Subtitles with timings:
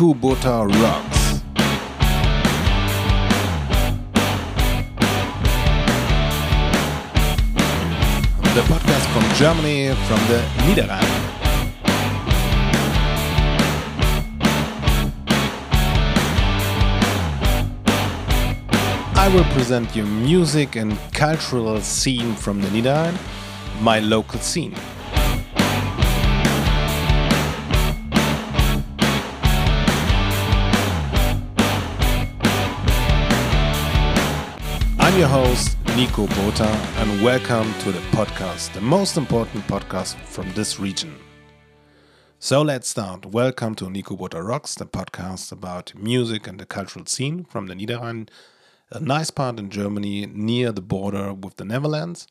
[0.00, 1.42] Welcome to Nico Bota Rocks.
[8.54, 11.08] The podcast from Germany, from the Niederrhein.
[19.16, 23.16] I will present you music and cultural scene from the Niederrhein,
[23.82, 24.74] my local scene.
[35.20, 36.64] Your host, Nico Bota,
[36.96, 41.14] and welcome to the podcast, the most important podcast from this region.
[42.38, 43.26] So let's start.
[43.26, 47.74] Welcome to Nico Bota Rocks, the podcast about music and the cultural scene from the
[47.74, 48.30] Niederrhein,
[48.90, 52.26] a nice part in Germany near the border with the Netherlands.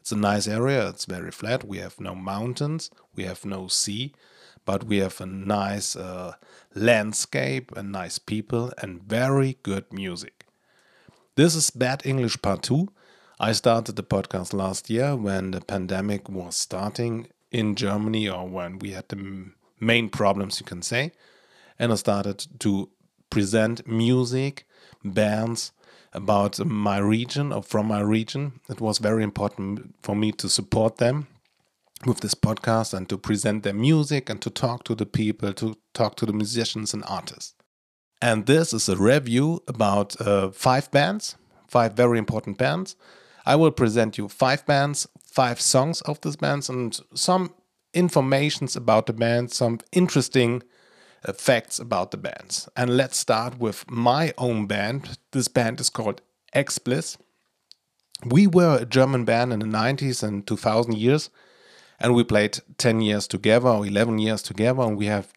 [0.00, 1.64] It's a nice area, it's very flat.
[1.64, 4.12] We have no mountains, we have no sea,
[4.66, 6.34] but we have a nice uh,
[6.74, 10.45] landscape and nice people and very good music.
[11.36, 12.88] This is Bad English Part 2.
[13.38, 18.78] I started the podcast last year when the pandemic was starting in Germany or when
[18.78, 21.12] we had the main problems, you can say.
[21.78, 22.88] And I started to
[23.28, 24.66] present music,
[25.04, 25.72] bands
[26.14, 28.60] about my region or from my region.
[28.70, 31.26] It was very important for me to support them
[32.06, 35.76] with this podcast and to present their music and to talk to the people, to
[35.92, 37.55] talk to the musicians and artists.
[38.20, 41.36] And this is a review about uh, five bands,
[41.68, 42.96] five very important bands.
[43.44, 47.54] I will present you five bands, five songs of these bands, and some
[47.92, 50.62] informations about the bands, some interesting
[51.24, 52.68] uh, facts about the bands.
[52.76, 55.18] And let's start with my own band.
[55.32, 56.22] This band is called
[56.52, 57.18] X-Bliss.
[58.24, 61.28] We were a German band in the 90s and 2000 years,
[62.00, 65.32] and we played 10 years together or 11 years together, and we have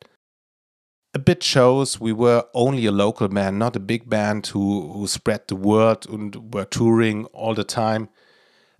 [1.13, 5.07] a bit shows we were only a local band, not a big band who who
[5.07, 8.09] spread the word and were touring all the time.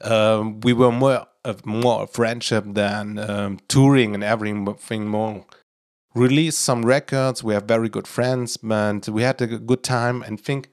[0.02, 5.46] Um, we were more of more friendship than um, touring and everything more.
[6.16, 7.44] Released some records.
[7.44, 10.22] We have very good friends, and we had a good time.
[10.24, 10.70] And think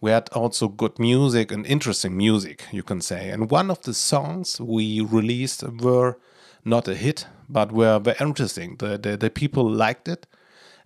[0.00, 3.30] we had also good music and interesting music, you can say.
[3.30, 6.18] And one of the songs we released were
[6.64, 8.76] not a hit, but were very interesting.
[8.78, 10.26] The the, the people liked it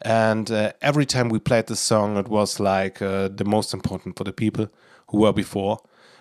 [0.04, 4.16] and uh, every time we played this song, it was like uh, the most important
[4.18, 4.68] for the people
[5.08, 5.78] who were before,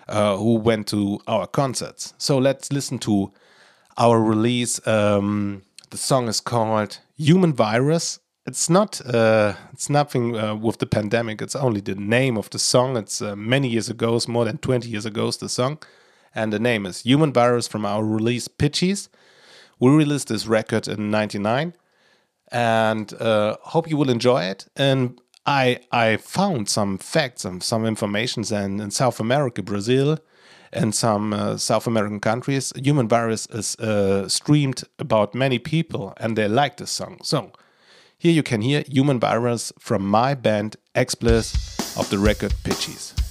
[0.08, 2.14] uh, who went to our concerts.
[2.16, 3.30] So let's listen to
[3.98, 4.84] our release.
[4.86, 9.00] Um, the song is called "Human Virus." It's not.
[9.04, 11.42] Uh, it's nothing uh, with the pandemic.
[11.42, 12.96] It's only the name of the song.
[12.96, 15.30] It's uh, many years ago, it's more than twenty years ago.
[15.30, 15.78] The song,
[16.34, 19.10] and the name is "Human Virus" from our release "Pitches."
[19.78, 21.74] We released this record in '99
[22.54, 24.66] and uh, hope you will enjoy it.
[24.76, 30.18] And I I found some facts and some information in, in South America, Brazil,
[30.72, 32.72] and some uh, South American countries.
[32.76, 37.18] Human Virus is uh, streamed about many people, and they like this song.
[37.22, 37.50] So
[38.16, 43.23] here you can hear Human Virus from my band X-Bliss of the record Pitches.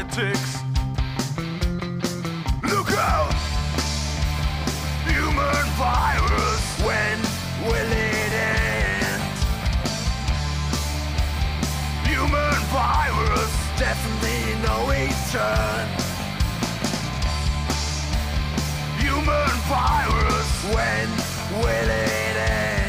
[0.00, 0.56] Politics.
[2.62, 3.34] Look out!
[5.06, 7.18] Human virus, when
[7.66, 9.22] will it end?
[12.06, 15.88] Human virus, definitely no return.
[19.00, 21.08] Human virus, when
[21.60, 22.80] will it end?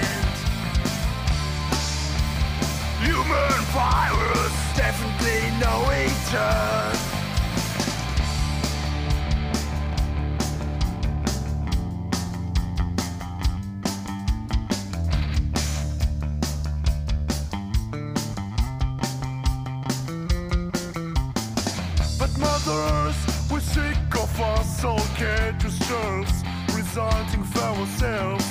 [3.04, 7.01] Human virus, definitely no return.
[27.82, 28.46] Ourselves.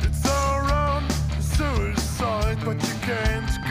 [0.00, 1.08] It's our own
[1.40, 3.61] suicide, but you can't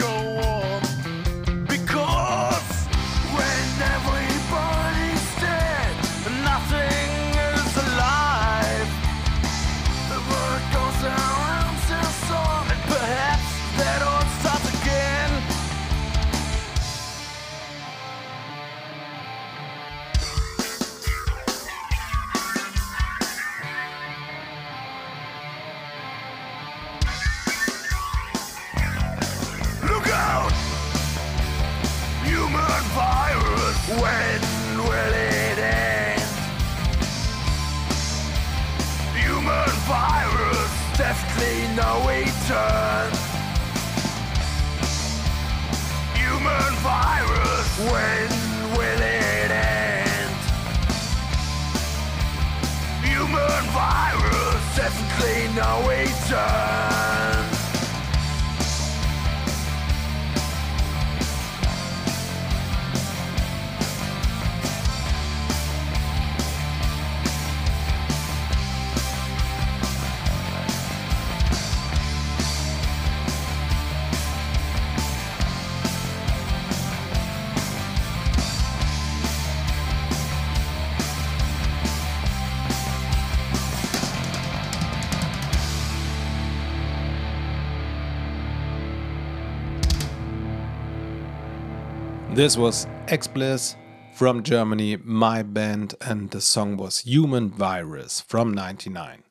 [92.34, 93.76] This was X-Bliss
[94.14, 99.24] from Germany, my band, and the song was Human Virus from 99.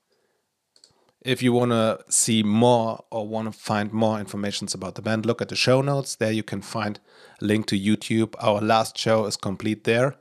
[1.22, 5.26] If you want to see more or want to find more information about the band,
[5.26, 6.16] look at the show notes.
[6.16, 7.00] There you can find
[7.42, 8.36] a link to YouTube.
[8.40, 10.16] Our last show is complete there.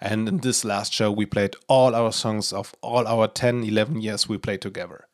[0.00, 4.00] And in this last show, we played all our songs of all our 10, 11
[4.00, 5.06] years we played together.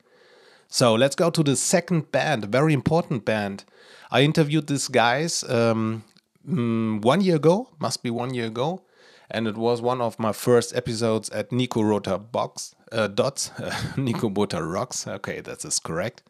[0.69, 3.65] So let's go to the second band, a very important band.
[4.09, 6.05] I interviewed these guys um,
[6.49, 8.83] mm, one year ago, must be one year ago,
[9.31, 13.51] and it was one of my first episodes at Nico Rota Box uh, Dots,
[13.97, 15.07] Nico Bota Rocks.
[15.07, 16.23] Okay, that is correct.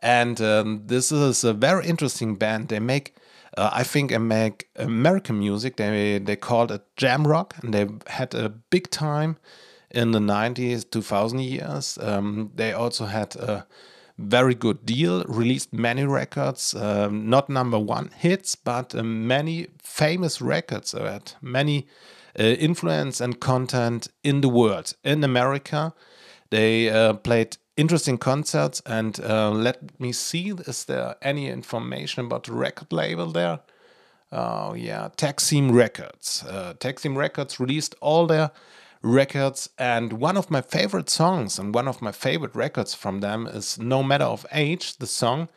[0.00, 2.68] And um, this is a very interesting band.
[2.68, 3.14] They make,
[3.58, 5.76] uh, I think, they make American music.
[5.76, 9.36] They they called it jam rock, and they had a big time
[9.90, 11.98] in the 90s, 2000 years.
[12.00, 13.66] Um, they also had a
[14.20, 20.40] very good deal, released many records, um, not number one hits, but uh, many famous
[20.40, 21.86] records, had many
[22.38, 24.94] uh, influence and content in the world.
[25.04, 25.94] In America,
[26.50, 32.44] they uh, played interesting concerts, and uh, let me see, is there any information about
[32.44, 33.60] the record label there?
[34.32, 36.44] Oh yeah, Taxim Records.
[36.48, 38.52] Uh, Taxim Records released all their
[39.02, 43.46] records, and one of my favorite songs and one of my favorite records from them
[43.46, 45.48] is No Matter of Age, the song.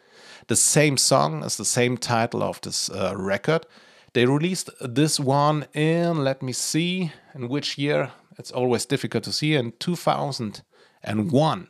[0.48, 3.66] The same song as the same title of this uh, record.
[4.14, 8.12] They released this one in, let me see, in which year?
[8.38, 11.68] It's always difficult to see, in 2001.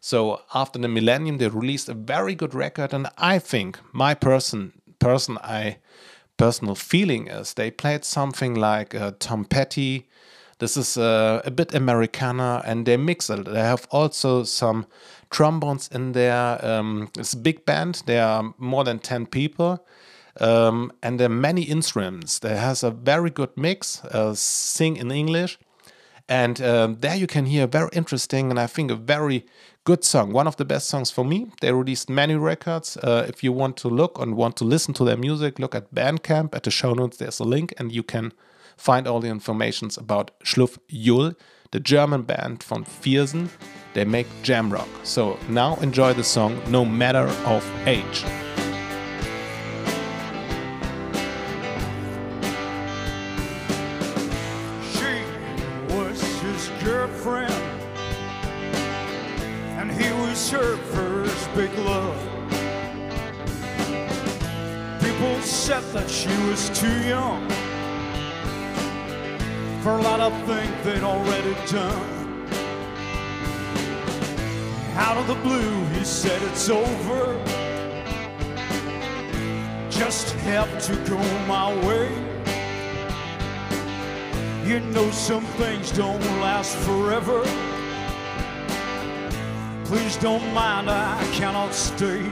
[0.00, 4.80] So after the millennium, they released a very good record, and I think my person,
[4.98, 5.78] person, I
[6.36, 10.08] personal feeling is they played something like uh, Tom Petty.
[10.58, 13.44] This is uh, a bit Americana, and they mix it.
[13.44, 14.86] They have also some
[15.30, 16.64] trombones in there.
[16.64, 18.02] Um, it's a big band.
[18.06, 19.86] There are more than ten people,
[20.40, 22.38] um, and there are many instruments.
[22.38, 24.02] There has a very good mix.
[24.04, 25.58] Uh, sing in English,
[26.28, 29.44] and um, there you can hear a very interesting and I think a very
[29.84, 30.32] good song.
[30.32, 31.46] One of the best songs for me.
[31.60, 32.96] They released many records.
[32.96, 35.94] Uh, if you want to look and want to listen to their music, look at
[35.94, 36.54] Bandcamp.
[36.54, 38.32] At the show notes, there's a link, and you can
[38.76, 41.34] find all the informations about Schluff Jul,
[41.72, 43.48] the German band from Viersen.
[43.94, 44.88] They make jam rock.
[45.02, 48.24] So now enjoy the song No Matter of Age.
[60.52, 62.16] Her first big love.
[65.02, 67.50] People said that she was too young
[69.86, 72.48] for a lot of things they'd already done.
[74.96, 77.40] Out of the blue, he said it's over.
[79.88, 82.08] Just have to go my way.
[84.68, 87.44] You know some things don't last forever.
[89.84, 92.24] Please don't mind, I cannot stay.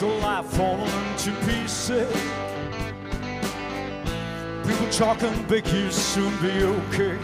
[0.00, 2.10] Her life falling to pieces.
[4.66, 7.18] People talking big, you'll soon be okay.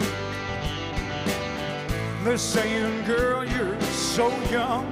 [2.23, 4.85] They're saying, girl, you're so young.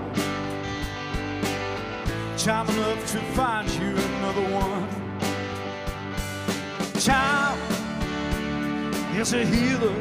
[2.40, 4.90] Time enough to find you another one.
[6.94, 7.60] Time
[9.16, 9.94] is a healer,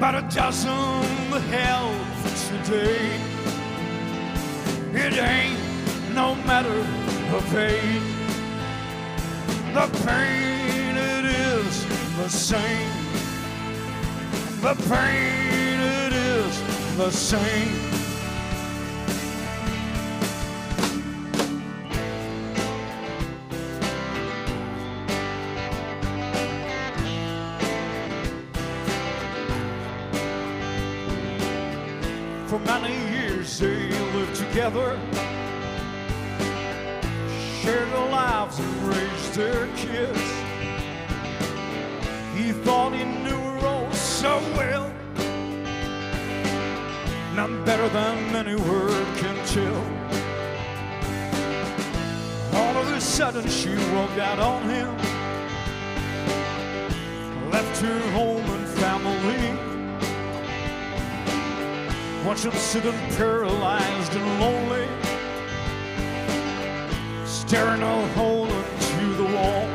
[0.00, 1.94] but it doesn't help
[2.48, 3.20] today.
[4.92, 5.55] It ain't
[6.16, 6.78] no matter
[7.30, 8.00] the pain.
[9.74, 11.84] The pain, it is
[12.16, 12.90] the same.
[14.62, 17.96] The pain, it is the same.
[32.46, 34.98] For many years they lived together,
[37.66, 40.20] shared their lives and raised their kids.
[42.36, 44.88] He thought he knew her all so well,
[47.34, 49.82] none better than any word can tell.
[52.60, 54.96] All of a sudden she walked out on him,
[57.50, 59.44] left her home and family.
[62.24, 64.75] Watch him sitting paralyzed and lonely,
[67.46, 69.66] staring a hole into the wall.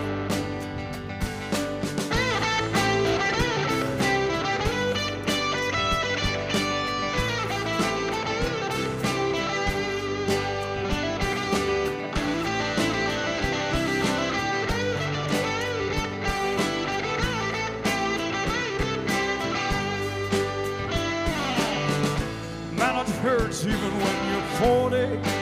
[22.74, 25.41] Man, it hurts even when you're 40 and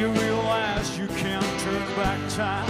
[0.00, 2.66] you realize you can't turn back time.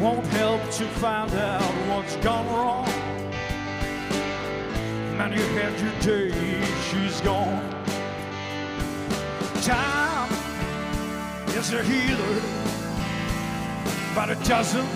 [0.00, 2.86] Won't help to find out what's gone wrong.
[5.18, 7.68] Man, you had your day, she's gone.
[9.62, 10.30] Time
[11.58, 12.40] is a healer,
[14.14, 14.90] but it doesn't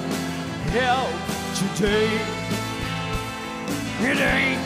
[0.71, 1.11] help
[1.57, 2.11] today.
[4.11, 4.63] It ain't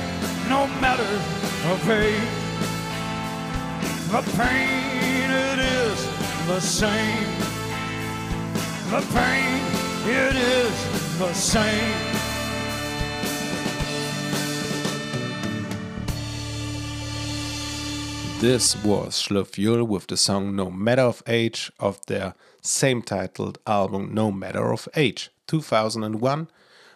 [0.51, 1.11] no matter
[1.71, 2.21] of pain.
[4.13, 4.88] The pain,
[5.39, 5.99] it is
[6.47, 7.31] the same.
[8.91, 9.61] The pain,
[10.07, 12.19] it is the same.
[18.41, 24.15] This was Schlöfjul with the song No Matter of Age of their same titled album
[24.15, 26.49] No Matter of Age 2001,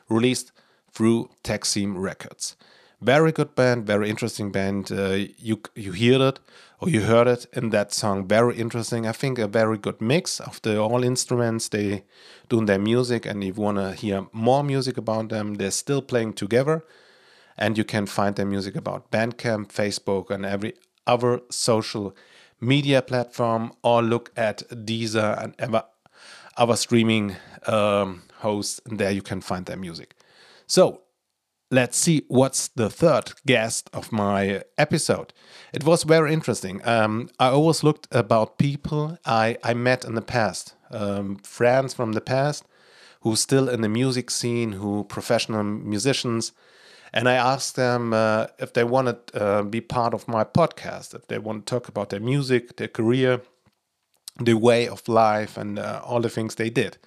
[0.08, 0.52] released
[0.92, 2.56] through Texim Records.
[3.02, 4.92] Very good band, very interesting band.
[4.92, 6.38] Uh, you you hear it
[6.78, 8.28] or you heard it in that song.
[8.28, 9.06] Very interesting.
[9.08, 12.04] I think a very good mix of the all instruments they
[12.48, 13.26] doing their music.
[13.26, 16.84] And if you wanna hear more music about them, they're still playing together
[17.58, 20.74] and you can find their music about Bandcamp, Facebook, and every
[21.06, 22.14] other social
[22.60, 25.84] media platform, or look at Deezer and ever
[26.56, 30.14] other streaming um, hosts, and there you can find their music.
[30.66, 31.01] So
[31.72, 35.32] let's see what's the third guest of my episode.
[35.72, 36.86] It was very interesting.
[36.86, 42.12] Um, I always looked about people I, I met in the past, um, friends from
[42.12, 42.64] the past
[43.22, 46.52] who still in the music scene, who professional musicians,
[47.12, 51.14] and I asked them uh, if they want to uh, be part of my podcast,
[51.14, 53.40] if they want to talk about their music, their career,
[54.40, 56.98] the way of life, and uh, all the things they did.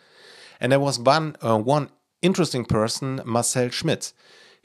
[0.59, 1.89] And there was one uh, one
[2.21, 4.13] interesting person, Marcel Schmitz.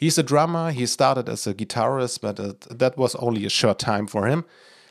[0.01, 0.71] He's a drummer.
[0.71, 4.47] He started as a guitarist, but uh, that was only a short time for him.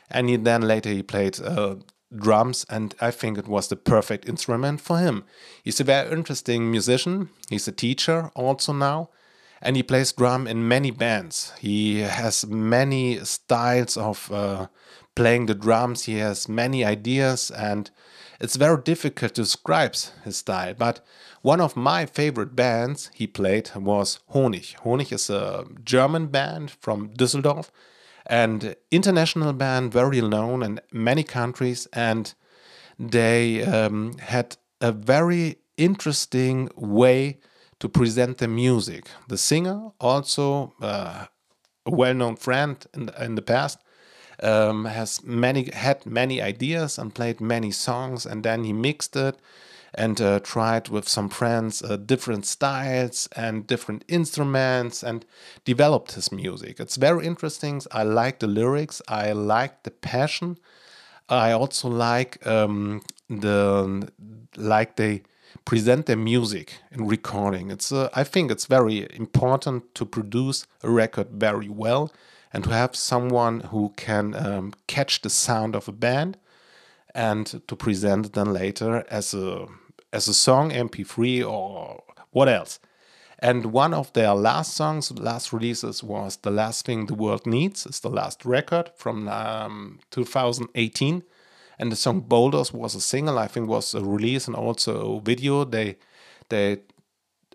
[0.08, 1.76] And he then later he played uh,
[2.16, 5.24] drums, and I think it was the perfect instrument for him.
[5.64, 7.28] He's a very interesting musician.
[7.48, 9.10] He's a teacher also now,
[9.62, 11.52] and he plays drum in many bands.
[11.58, 14.68] He has many styles of uh,
[15.14, 16.04] playing the drums.
[16.04, 17.90] He has many ideas, and
[18.40, 20.74] it's very difficult to describe his style.
[20.78, 21.04] But
[21.42, 24.76] one of my favorite bands he played was Honig.
[24.82, 27.70] Honig is a German band from Düsseldorf
[28.26, 32.32] and international band, very known in many countries, and
[32.98, 37.40] they um, had a very interesting way
[37.80, 39.06] to present the music.
[39.28, 41.26] The singer, also uh,
[41.84, 43.78] a well-known friend in the, in the past,
[44.42, 49.36] um, has many had many ideas and played many songs, and then he mixed it
[49.94, 55.26] and uh, tried with some friends uh, different styles and different instruments and
[55.64, 56.78] developed his music.
[56.78, 57.82] It's very interesting.
[57.90, 60.56] I like the lyrics, I like the passion.
[61.28, 64.10] I also like um, the
[64.56, 65.22] like they
[65.64, 67.70] present their music in recording.
[67.70, 72.12] It's uh, I think it's very important to produce a record very well
[72.52, 76.36] and to have someone who can um, catch the sound of a band
[77.14, 79.66] and to present it then later as a
[80.12, 82.80] as a song MP3 or what else.
[83.38, 87.86] And one of their last songs, last releases was "The Last Thing the World Needs."
[87.86, 91.22] It's the last record from um, 2018,
[91.80, 93.38] and the song "Boulders" was a single.
[93.38, 95.96] I think was a release and also a video they
[96.50, 96.82] they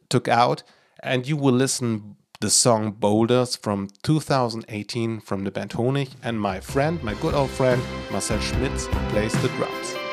[0.10, 0.64] took out.
[1.04, 6.60] And you will listen the song Boulders from 2018 from the band Honig and my
[6.60, 10.05] friend, my good old friend Marcel Schmitz plays the drums.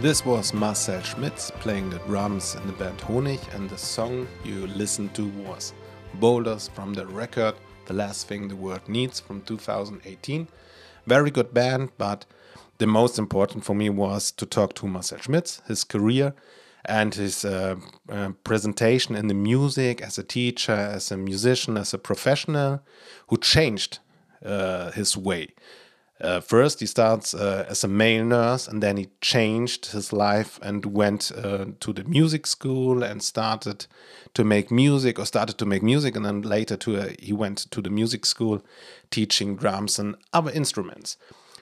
[0.00, 4.66] This was Marcel Schmitz playing the drums in the band Honig, and the song you
[4.68, 5.74] listened to was
[6.14, 10.48] Boulders from the record The Last Thing the World Needs from 2018.
[11.06, 12.24] Very good band, but
[12.78, 16.32] the most important for me was to talk to Marcel Schmitz, his career,
[16.86, 17.76] and his uh,
[18.08, 22.80] uh, presentation in the music as a teacher, as a musician, as a professional
[23.28, 23.98] who changed
[24.42, 25.48] uh, his way.
[26.20, 30.58] Uh, first, he starts uh, as a male nurse, and then he changed his life
[30.62, 33.86] and went uh, to the music school and started
[34.34, 37.70] to make music, or started to make music, and then later to a, he went
[37.70, 38.62] to the music school,
[39.10, 41.16] teaching drums and other instruments.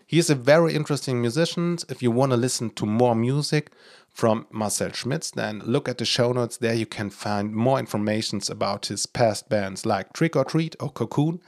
[0.06, 1.78] He is a very interesting musician.
[1.88, 3.70] If you want to listen to more music
[4.10, 6.56] from Marcel Schmitz, then look at the show notes.
[6.56, 10.90] There you can find more information about his past bands like Trick or Treat or
[10.90, 11.40] Cocoon.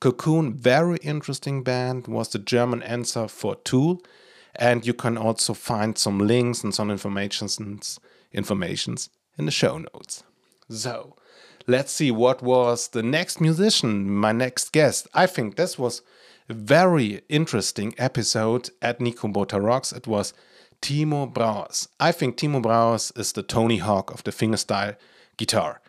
[0.00, 4.02] Cocoon, very interesting band, was the German answer for Tool.
[4.56, 8.00] And you can also find some links and some informations
[8.32, 10.22] informations in the show notes.
[10.68, 11.16] So,
[11.66, 15.08] let's see what was the next musician, my next guest.
[15.14, 16.02] I think this was
[16.48, 19.92] a very interesting episode at Nico Bota Rocks.
[19.92, 20.32] It was
[20.82, 21.88] Timo Brauers.
[21.98, 24.96] I think Timo Brauers is the Tony Hawk of the fingerstyle
[25.36, 25.80] guitar.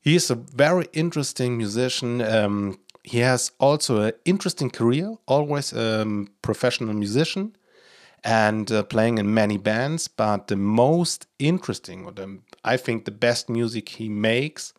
[0.00, 2.20] He is a very interesting musician.
[2.20, 6.06] Um, he has also an interesting career, always a
[6.40, 7.56] professional musician
[8.24, 10.06] and uh, playing in many bands.
[10.08, 14.72] But the most interesting, or the, I think the best music he makes,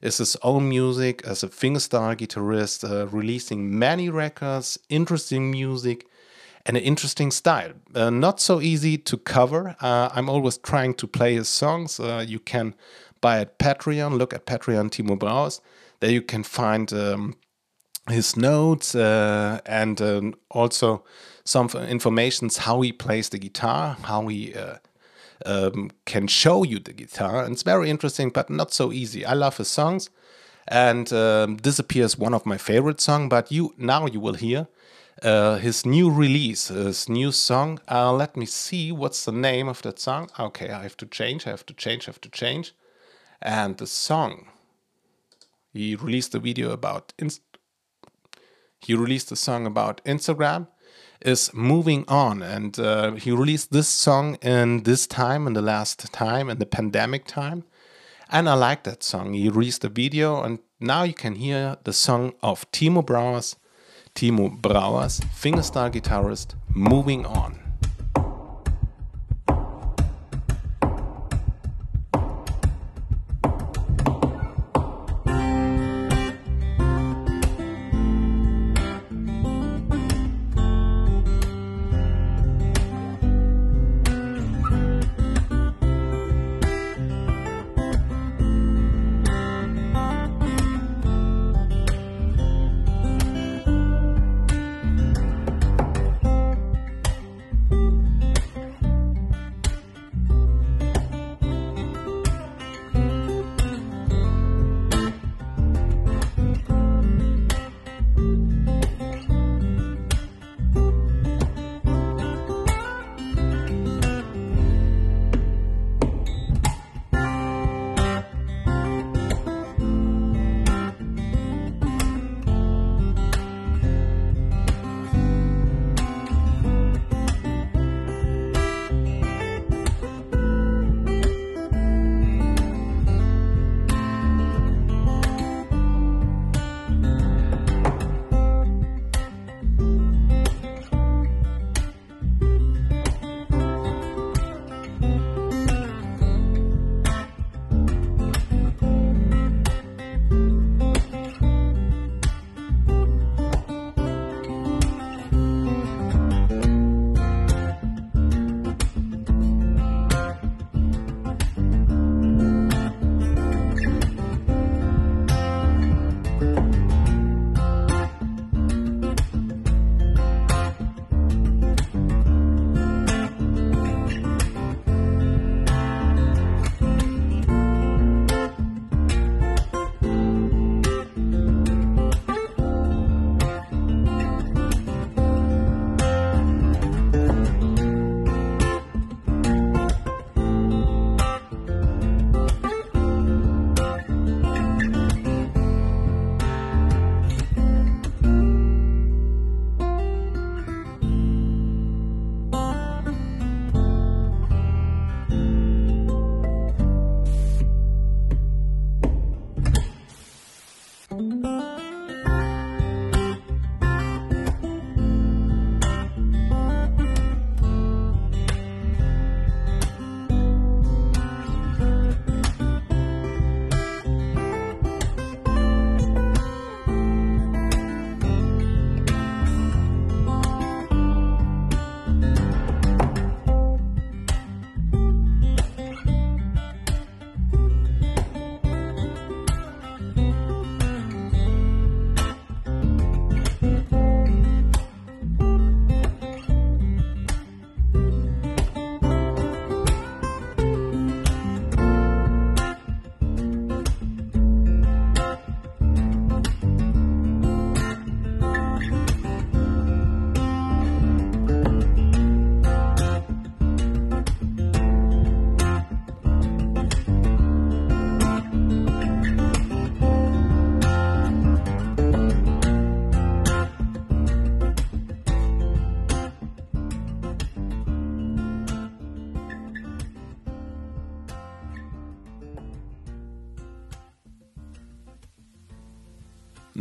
[0.00, 6.06] is his own music as a fingerstyle guitarist, uh, releasing many records, interesting music,
[6.64, 7.72] and an interesting style.
[7.94, 9.76] Uh, not so easy to cover.
[9.80, 12.00] Uh, I'm always trying to play his songs.
[12.00, 12.74] Uh, you can
[13.20, 14.16] buy at Patreon.
[14.16, 15.60] Look at Patreon Timo Brauers.
[16.00, 16.92] There you can find.
[16.92, 17.34] Um,
[18.08, 21.04] his notes uh, and um, also
[21.44, 24.76] some informations how he plays the guitar, how he uh,
[25.44, 27.44] um, can show you the guitar.
[27.44, 29.24] And it's very interesting, but not so easy.
[29.24, 30.10] I love his songs,
[30.68, 33.28] and um, Disappear is one of my favorite songs.
[33.30, 34.66] But you now you will hear
[35.22, 37.80] uh, his new release, his new song.
[37.90, 40.30] Uh, let me see what's the name of that song.
[40.38, 41.46] Okay, I have to change.
[41.46, 42.08] I have to change.
[42.08, 42.74] I have to change.
[43.40, 44.48] And the song.
[45.72, 47.12] He released a video about
[48.80, 50.68] he released a song about Instagram
[51.20, 56.12] is moving on and uh, he released this song in this time in the last
[56.12, 57.64] time in the pandemic time
[58.28, 59.34] and i like that song.
[59.34, 63.56] He released a video and now you can hear the song of timo brauers
[64.14, 67.65] timo brauers fingerstyle guitarist moving on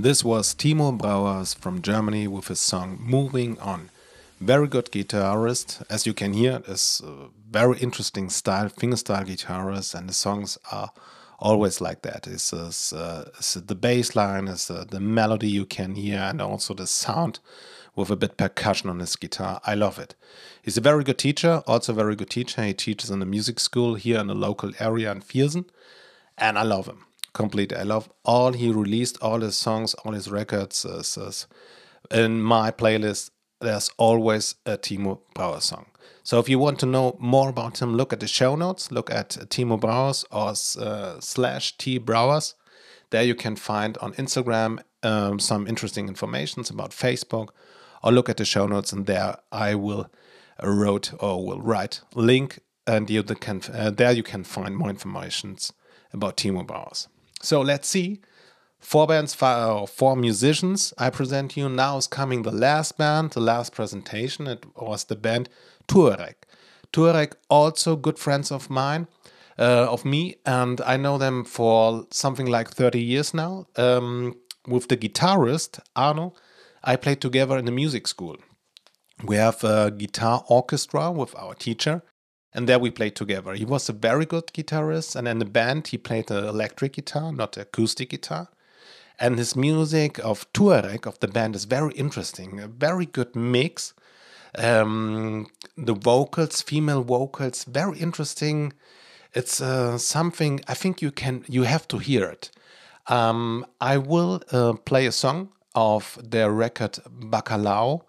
[0.05, 3.89] This was Timo Brauers from Germany with his song Moving On.
[4.39, 5.83] Very good guitarist.
[5.89, 7.01] As you can hear, is
[7.49, 10.91] very interesting style, fingerstyle guitarist, and the songs are
[11.39, 12.27] always like that.
[12.27, 16.39] It's, it's, uh, it's the bass line, is uh, the melody you can hear, and
[16.39, 17.39] also the sound
[17.95, 19.59] with a bit percussion on his guitar.
[19.65, 20.13] I love it.
[20.61, 22.63] He's a very good teacher, also very good teacher.
[22.63, 25.65] He teaches in a music school here in the local area in Viersen,
[26.37, 27.77] and I love him completely.
[27.77, 30.85] I love all he released, all his songs, all his records.
[30.85, 31.31] Uh,
[32.09, 33.29] in my playlist,
[33.61, 35.85] there's always a Timo Brauer song.
[36.23, 38.91] So if you want to know more about him, look at the show notes.
[38.91, 42.55] Look at Timo Brauers or uh, slash T Brauers.
[43.11, 47.49] There you can find on Instagram um, some interesting informations about Facebook,
[48.03, 50.09] or look at the show notes, and there I will
[50.63, 55.71] wrote or will write link, and you can uh, there you can find more informations
[56.11, 57.07] about Timo Brauers.
[57.45, 58.21] So let's see.
[58.79, 61.69] Four bands, five, four musicians I present you.
[61.69, 64.47] Now is coming the last band, the last presentation.
[64.47, 65.49] It was the band
[65.87, 66.35] Tuareg.
[66.91, 69.07] Tuareg, also good friends of mine,
[69.59, 73.67] uh, of me, and I know them for something like 30 years now.
[73.75, 74.35] Um,
[74.67, 76.33] with the guitarist, Arno,
[76.83, 78.37] I played together in the music school.
[79.23, 82.01] We have a guitar orchestra with our teacher,
[82.55, 83.53] and there we played together.
[83.53, 87.33] He was a very good guitarist, and in the band he played the electric guitar,
[87.33, 88.47] not acoustic guitar.
[89.19, 93.93] And his music of Tuareg of the band is very interesting, a very good mix.
[94.57, 98.71] Um, the vocals, female vocals, very interesting.
[99.33, 102.51] It's uh, something I think you can, you have to hear it.
[103.07, 108.03] Um, I will uh, play a song of their record Bacalao,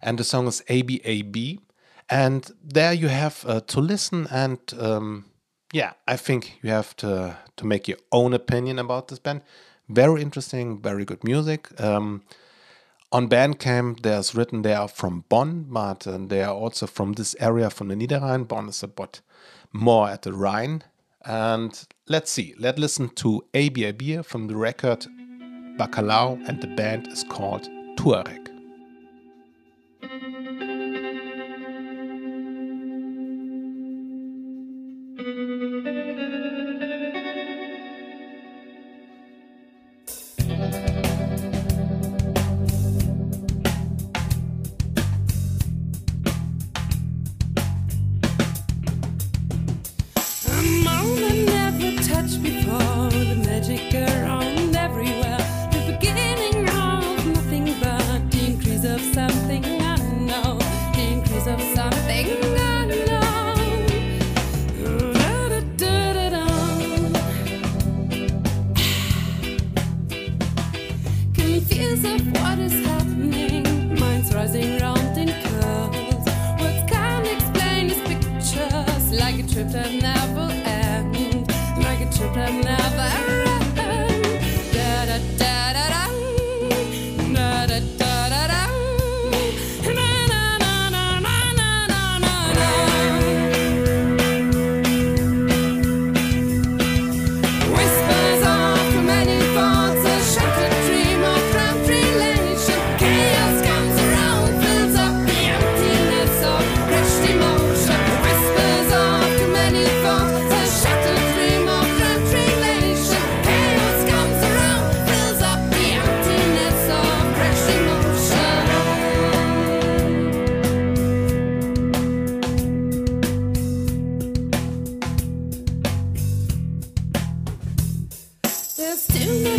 [0.00, 1.60] and the song is ABAB
[2.10, 5.24] and there you have uh, to listen and um,
[5.72, 9.42] yeah i think you have to to make your own opinion about this band.
[9.88, 11.68] Very interesting very good music.
[11.80, 12.22] Um,
[13.12, 17.36] on bandcamp there's written they are from bonn but uh, they are also from this
[17.38, 18.48] area from the niederrhein.
[18.48, 19.20] Bonn is a bit
[19.72, 20.82] more at the rhine.
[21.24, 21.72] And
[22.08, 22.54] let's see.
[22.58, 25.06] Let's listen to abab from the record
[25.78, 28.49] bacalao and the band is called tuareg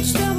[0.03, 0.30] stop.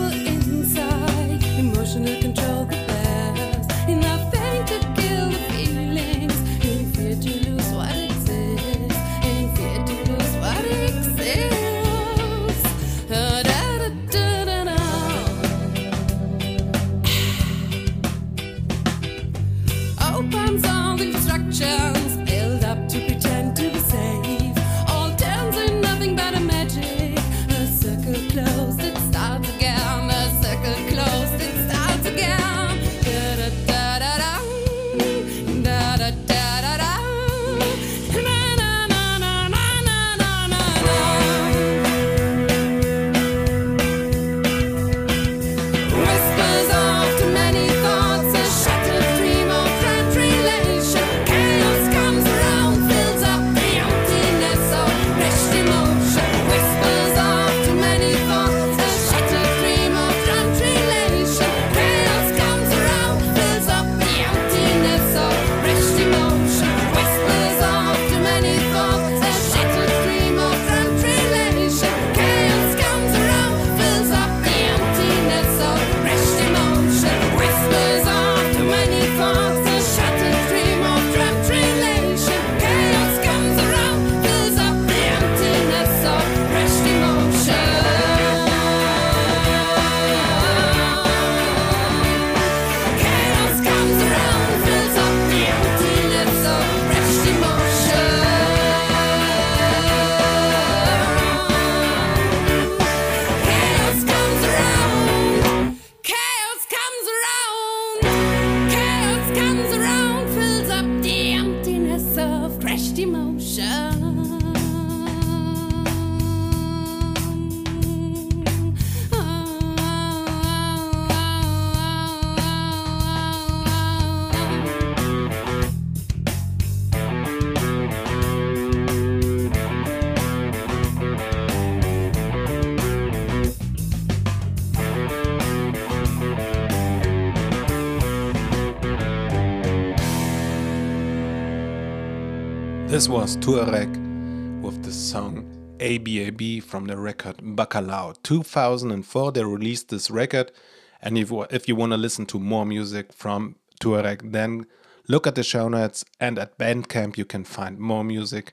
[143.03, 145.45] This was Tuareg with the song
[145.81, 148.15] ABAB from the record Bacalao.
[148.23, 150.53] 2004 they released this record
[151.01, 154.67] and if, if you want to listen to more music from Tuareg then
[155.09, 158.53] look at the show notes and at Bandcamp you can find more music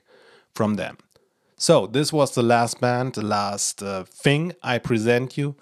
[0.52, 0.98] from them.
[1.56, 5.54] So this was the last band, the last uh, thing I present you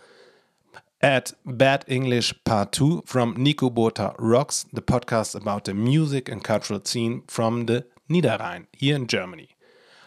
[1.02, 6.42] at Bad English Part 2 from Nico Bota Rocks, the podcast about the music and
[6.42, 9.50] cultural scene from the Niederrhein here in Germany.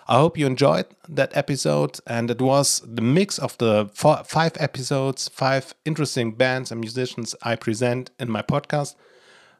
[0.08, 4.54] I hope you enjoyed that episode, and it was the mix of the four, five
[4.60, 8.96] episodes, five interesting bands and musicians I present in my podcast.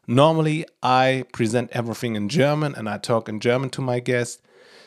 [0.06, 4.42] Normally, I present everything in German and I talk in German to my guests.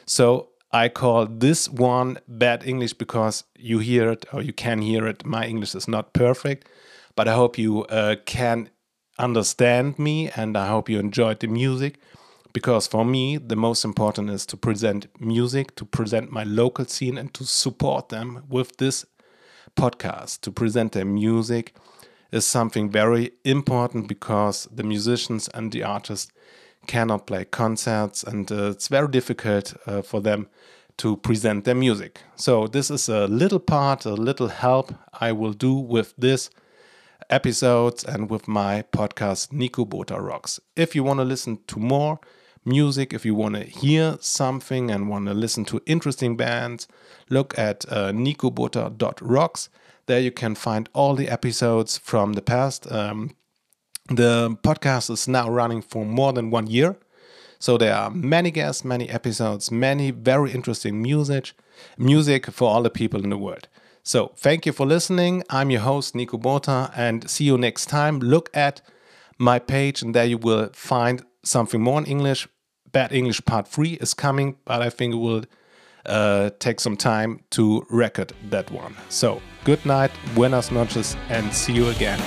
[0.06, 5.08] So I call this one bad English because you hear it or you can hear
[5.08, 5.26] it.
[5.26, 6.68] My English is not perfect,
[7.16, 8.70] but I hope you uh, can
[9.18, 11.98] understand me and I hope you enjoyed the music
[12.56, 17.18] because for me, the most important is to present music, to present my local scene,
[17.18, 19.06] and to support them with this
[19.76, 20.40] podcast.
[20.40, 21.76] To present their music
[22.32, 26.32] is something very important because the musicians and the artists
[26.88, 30.48] cannot play concerts and uh, it's very difficult uh, for them
[31.00, 32.22] to present their music.
[32.38, 36.50] So, this is a little part, a little help I will do with this
[37.30, 40.62] episodes and with my podcast Nico Bota Rocks.
[40.78, 42.22] If you want to listen to more
[42.66, 46.88] music, if you want to hear something and want to listen to interesting bands,
[47.30, 49.70] look at uh, nicobota.rocks.
[50.08, 52.92] There you can find all the episodes from the past.
[52.92, 53.36] Um,
[54.10, 56.98] the podcast is now running for more than one year.
[57.60, 61.54] So there are many guests, many episodes, many very interesting music,
[61.98, 63.68] music for all the people in the world.
[64.04, 65.44] So thank you for listening.
[65.50, 68.20] I'm your host Nico Bota, and see you next time.
[68.20, 68.82] Look at
[69.40, 72.48] my page, and there you will find something more in English.
[72.96, 75.44] Bad English Part Three is coming, but I think it will
[76.06, 78.96] uh, take some time to record that one.
[79.10, 82.22] So good night, buenas noches, and see you again.